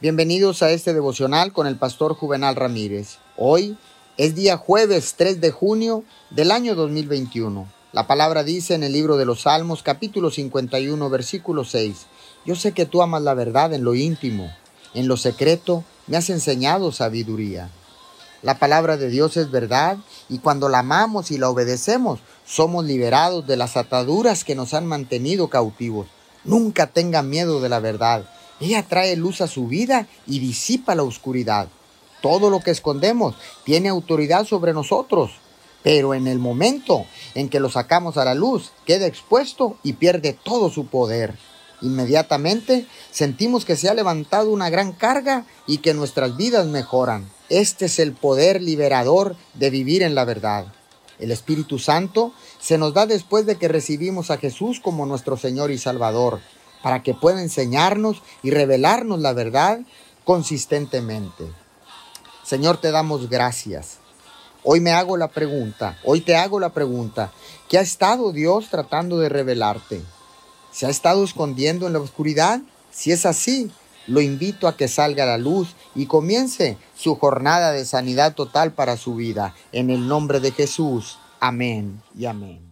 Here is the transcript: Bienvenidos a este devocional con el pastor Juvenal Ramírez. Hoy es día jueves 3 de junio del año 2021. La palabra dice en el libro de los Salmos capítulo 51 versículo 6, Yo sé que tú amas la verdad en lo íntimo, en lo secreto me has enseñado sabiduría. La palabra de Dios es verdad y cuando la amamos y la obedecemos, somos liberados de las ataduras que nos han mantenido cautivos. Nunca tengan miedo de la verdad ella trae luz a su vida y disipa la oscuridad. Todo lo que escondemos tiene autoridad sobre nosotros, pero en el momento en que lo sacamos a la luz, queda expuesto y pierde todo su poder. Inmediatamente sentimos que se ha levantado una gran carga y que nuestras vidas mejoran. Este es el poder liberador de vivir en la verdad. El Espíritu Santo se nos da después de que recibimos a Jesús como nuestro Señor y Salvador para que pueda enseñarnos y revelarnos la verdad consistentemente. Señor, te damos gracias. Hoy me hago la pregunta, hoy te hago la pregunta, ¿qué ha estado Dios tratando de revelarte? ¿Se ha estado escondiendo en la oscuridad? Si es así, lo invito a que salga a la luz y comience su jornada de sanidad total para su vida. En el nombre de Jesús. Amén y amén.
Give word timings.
Bienvenidos 0.00 0.62
a 0.62 0.70
este 0.70 0.94
devocional 0.94 1.52
con 1.52 1.66
el 1.66 1.74
pastor 1.74 2.14
Juvenal 2.14 2.54
Ramírez. 2.54 3.18
Hoy 3.36 3.76
es 4.16 4.36
día 4.36 4.56
jueves 4.56 5.14
3 5.16 5.40
de 5.40 5.50
junio 5.50 6.04
del 6.30 6.52
año 6.52 6.76
2021. 6.76 7.66
La 7.90 8.06
palabra 8.06 8.44
dice 8.44 8.74
en 8.74 8.84
el 8.84 8.92
libro 8.92 9.16
de 9.16 9.24
los 9.24 9.40
Salmos 9.40 9.82
capítulo 9.82 10.30
51 10.30 11.10
versículo 11.10 11.64
6, 11.64 12.06
Yo 12.46 12.54
sé 12.54 12.70
que 12.70 12.86
tú 12.86 13.02
amas 13.02 13.22
la 13.22 13.34
verdad 13.34 13.72
en 13.72 13.82
lo 13.82 13.96
íntimo, 13.96 14.54
en 14.94 15.08
lo 15.08 15.16
secreto 15.16 15.82
me 16.06 16.16
has 16.16 16.30
enseñado 16.30 16.92
sabiduría. 16.92 17.68
La 18.42 18.60
palabra 18.60 18.98
de 18.98 19.08
Dios 19.08 19.36
es 19.36 19.50
verdad 19.50 19.98
y 20.28 20.38
cuando 20.38 20.68
la 20.68 20.78
amamos 20.78 21.32
y 21.32 21.38
la 21.38 21.50
obedecemos, 21.50 22.20
somos 22.46 22.84
liberados 22.84 23.48
de 23.48 23.56
las 23.56 23.76
ataduras 23.76 24.44
que 24.44 24.54
nos 24.54 24.74
han 24.74 24.86
mantenido 24.86 25.48
cautivos. 25.48 26.06
Nunca 26.44 26.86
tengan 26.86 27.28
miedo 27.28 27.60
de 27.60 27.68
la 27.68 27.80
verdad 27.80 28.28
ella 28.60 28.82
trae 28.82 29.16
luz 29.16 29.40
a 29.40 29.46
su 29.46 29.66
vida 29.66 30.06
y 30.26 30.40
disipa 30.40 30.94
la 30.94 31.04
oscuridad. 31.04 31.68
Todo 32.20 32.50
lo 32.50 32.60
que 32.60 32.72
escondemos 32.72 33.36
tiene 33.64 33.88
autoridad 33.88 34.44
sobre 34.44 34.72
nosotros, 34.72 35.30
pero 35.82 36.14
en 36.14 36.26
el 36.26 36.38
momento 36.38 37.06
en 37.34 37.48
que 37.48 37.60
lo 37.60 37.70
sacamos 37.70 38.16
a 38.16 38.24
la 38.24 38.34
luz, 38.34 38.72
queda 38.84 39.06
expuesto 39.06 39.76
y 39.84 39.94
pierde 39.94 40.32
todo 40.32 40.70
su 40.70 40.86
poder. 40.86 41.38
Inmediatamente 41.80 42.86
sentimos 43.12 43.64
que 43.64 43.76
se 43.76 43.88
ha 43.88 43.94
levantado 43.94 44.50
una 44.50 44.68
gran 44.68 44.92
carga 44.92 45.46
y 45.68 45.78
que 45.78 45.94
nuestras 45.94 46.36
vidas 46.36 46.66
mejoran. 46.66 47.30
Este 47.48 47.86
es 47.86 48.00
el 48.00 48.12
poder 48.12 48.60
liberador 48.60 49.36
de 49.54 49.70
vivir 49.70 50.02
en 50.02 50.16
la 50.16 50.24
verdad. 50.24 50.66
El 51.20 51.30
Espíritu 51.30 51.78
Santo 51.78 52.32
se 52.60 52.78
nos 52.78 52.94
da 52.94 53.06
después 53.06 53.46
de 53.46 53.56
que 53.56 53.68
recibimos 53.68 54.32
a 54.32 54.38
Jesús 54.38 54.80
como 54.80 55.06
nuestro 55.06 55.36
Señor 55.36 55.70
y 55.70 55.78
Salvador 55.78 56.40
para 56.82 57.02
que 57.02 57.14
pueda 57.14 57.42
enseñarnos 57.42 58.22
y 58.42 58.50
revelarnos 58.50 59.20
la 59.20 59.32
verdad 59.32 59.80
consistentemente. 60.24 61.44
Señor, 62.44 62.78
te 62.78 62.90
damos 62.90 63.28
gracias. 63.28 63.98
Hoy 64.64 64.80
me 64.80 64.90
hago 64.90 65.16
la 65.16 65.28
pregunta, 65.28 65.98
hoy 66.04 66.20
te 66.20 66.36
hago 66.36 66.60
la 66.60 66.70
pregunta, 66.70 67.32
¿qué 67.68 67.78
ha 67.78 67.80
estado 67.80 68.32
Dios 68.32 68.68
tratando 68.70 69.18
de 69.18 69.28
revelarte? 69.28 70.02
¿Se 70.72 70.86
ha 70.86 70.90
estado 70.90 71.24
escondiendo 71.24 71.86
en 71.86 71.92
la 71.92 72.00
oscuridad? 72.00 72.60
Si 72.90 73.12
es 73.12 73.24
así, 73.24 73.70
lo 74.06 74.20
invito 74.20 74.66
a 74.66 74.76
que 74.76 74.88
salga 74.88 75.24
a 75.24 75.26
la 75.26 75.38
luz 75.38 75.76
y 75.94 76.06
comience 76.06 76.78
su 76.96 77.16
jornada 77.16 77.72
de 77.72 77.84
sanidad 77.84 78.34
total 78.34 78.72
para 78.72 78.96
su 78.96 79.14
vida. 79.14 79.54
En 79.72 79.90
el 79.90 80.08
nombre 80.08 80.40
de 80.40 80.50
Jesús. 80.50 81.18
Amén 81.40 82.02
y 82.16 82.26
amén. 82.26 82.67